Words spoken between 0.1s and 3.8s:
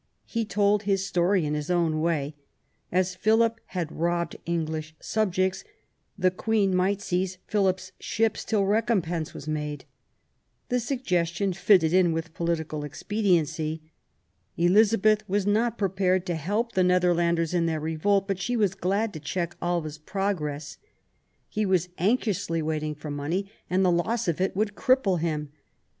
He told his story in his own way: as Philip